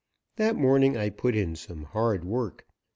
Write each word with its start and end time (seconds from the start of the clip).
That 0.37 0.55
morning 0.55 0.97
I 0.97 1.11
put 1.11 1.35
in 1.35 1.55
some 1.55 1.83
hard 1.83 2.23
work. 2.25 2.65